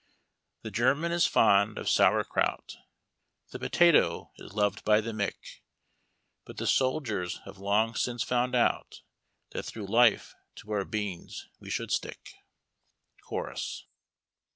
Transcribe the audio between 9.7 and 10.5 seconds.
life